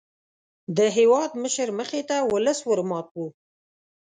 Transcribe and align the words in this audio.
د 0.77 0.79
هېوادمشر 0.97 1.67
مخې 1.79 2.01
ته 2.09 2.15
ولس 2.33 2.59
ور 2.65 2.79
مات 2.89 3.07
وو. 3.15 3.27